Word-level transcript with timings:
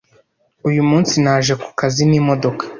Uyu 0.69 0.81
munsi 0.89 1.13
naje 1.25 1.53
ku 1.61 1.69
kazi 1.79 2.03
n'imodoka. 2.09 2.63